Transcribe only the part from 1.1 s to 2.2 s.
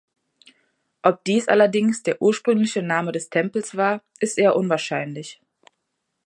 dies allerdings der